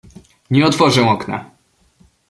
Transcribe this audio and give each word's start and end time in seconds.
"Nie 0.51 0.65
otworzę 0.65 1.03
okna!" 1.09 1.51